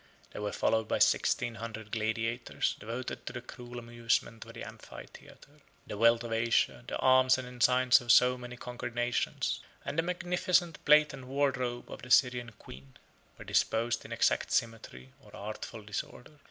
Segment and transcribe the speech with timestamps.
[0.31, 5.61] They were followed by sixteen hundred gladiators, devoted to the cruel amusement of the amphitheatre.
[5.85, 10.01] The wealth of Asia, the arms and ensigns of so many conquered nations, and the
[10.01, 12.97] magnificent plate and wardrobe of the Syrian queen,
[13.37, 16.39] were disposed in exact symmetry or artful disorder.